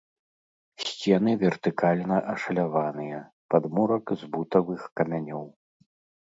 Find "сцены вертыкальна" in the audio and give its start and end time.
0.83-2.17